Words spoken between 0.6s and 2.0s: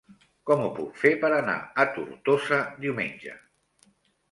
ho puc fer per anar a